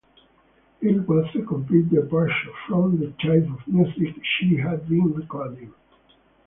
[0.81, 2.33] It was a complete departure
[2.67, 5.75] from the type of music she had been recording.